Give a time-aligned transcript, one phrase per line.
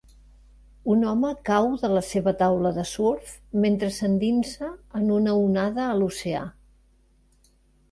[0.93, 3.35] Un home cau de la seva taula de surf
[3.67, 6.45] mentre s'endinsa en una onada a l'oceà.